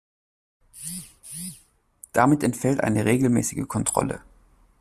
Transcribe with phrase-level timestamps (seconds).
[2.11, 4.21] Damit entfällt eine regelmäßige Kontrolle.